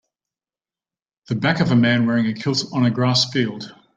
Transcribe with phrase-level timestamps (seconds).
[1.27, 3.71] The back of a man wearing a kilt on a grass field.